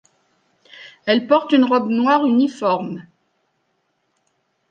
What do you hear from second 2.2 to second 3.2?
uniforme.